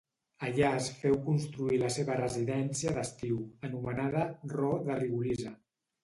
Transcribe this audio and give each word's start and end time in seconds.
Allà 0.45 0.69
es 0.75 0.85
féu 1.01 1.17
construir 1.25 1.75
la 1.81 1.91
seva 1.95 2.15
residència 2.19 2.93
d'estiu, 2.95 3.35
anomenada 3.69 4.23
Ro 4.55 4.71
de 4.89 4.97
Rigolisa. 5.01 5.53